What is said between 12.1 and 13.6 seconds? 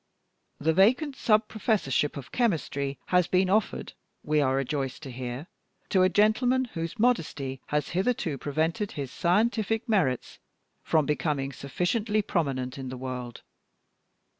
prominent in the world.